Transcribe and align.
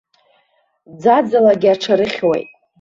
Ӡаӡалагьы 1.01 1.69
аҽарыхьуеит. 1.73 2.49